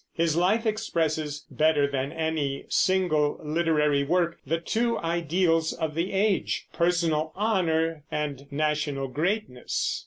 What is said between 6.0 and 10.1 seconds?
age, personal honor and national greatness.